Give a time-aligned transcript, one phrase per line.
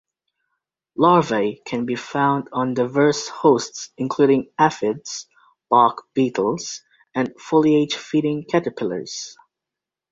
[0.95, 5.27] Larvae can be found on diverse hosts, including aphids,
[5.69, 6.81] bark beetles,
[7.13, 9.37] and foliage-feeding caterpillars.